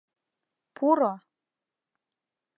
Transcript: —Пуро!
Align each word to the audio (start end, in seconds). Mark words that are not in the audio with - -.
—Пуро! 0.75 1.13